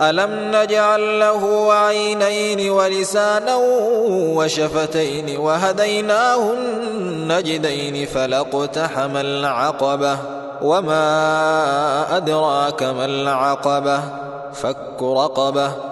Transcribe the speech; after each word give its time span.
ألم 0.00 0.50
نجعل 0.54 1.20
له 1.20 1.72
عينين 1.72 2.70
ولسانا 2.70 3.56
وشفتين 4.36 5.38
وهديناه 5.38 6.52
النجدين 6.52 8.06
فلاقتحم 8.06 9.16
العقبة 9.16 10.18
وما 10.62 12.16
أدراك 12.16 12.82
ما 12.82 13.04
العقبة؟ 13.04 14.00
فك 14.52 15.02
رقبة. 15.02 15.91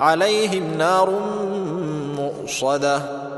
عليهم 0.00 0.78
نار 0.78 1.10
مؤصدة. 2.16 3.29